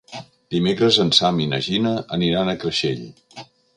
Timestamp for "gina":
1.67-1.93